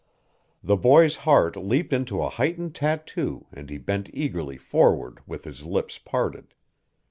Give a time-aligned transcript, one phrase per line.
[0.63, 5.63] The boy's heart leaped into a heightened tattoo and he bent eagerly forward with his
[5.63, 6.55] lips parted.